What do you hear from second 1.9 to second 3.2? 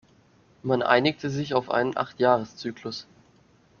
Achtjahres-Zyklus.